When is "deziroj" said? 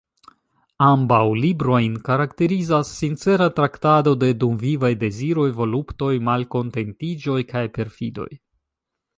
5.07-5.47